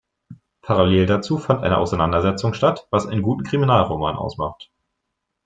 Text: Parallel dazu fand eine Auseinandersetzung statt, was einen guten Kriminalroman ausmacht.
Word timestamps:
Parallel 0.63 1.05
dazu 1.05 1.37
fand 1.37 1.63
eine 1.63 1.77
Auseinandersetzung 1.77 2.55
statt, 2.55 2.87
was 2.89 3.05
einen 3.05 3.21
guten 3.21 3.43
Kriminalroman 3.43 4.15
ausmacht. 4.15 4.71